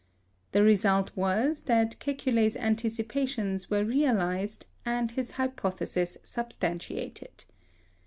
[0.51, 7.45] The result was that Kekule's anticipations were realized and his hypothesis substantiated.